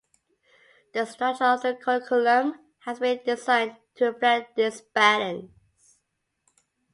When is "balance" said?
4.81-5.51